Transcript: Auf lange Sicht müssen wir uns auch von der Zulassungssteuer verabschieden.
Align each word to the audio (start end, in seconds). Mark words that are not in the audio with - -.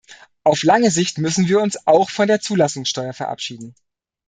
Auf 0.43 0.63
lange 0.63 0.89
Sicht 0.89 1.19
müssen 1.19 1.47
wir 1.47 1.61
uns 1.61 1.85
auch 1.85 2.09
von 2.09 2.27
der 2.27 2.39
Zulassungssteuer 2.41 3.13
verabschieden. 3.13 3.75